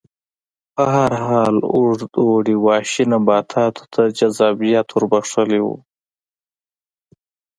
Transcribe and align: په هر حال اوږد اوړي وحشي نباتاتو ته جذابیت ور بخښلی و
په 0.75 0.83
هر 0.95 1.13
حال 1.25 1.55
اوږد 1.75 2.13
اوړي 2.23 2.55
وحشي 2.65 3.05
نباتاتو 3.13 3.83
ته 3.93 4.01
جذابیت 4.17 4.87
ور 4.91 5.03
بخښلی 5.11 5.61
و 5.63 5.67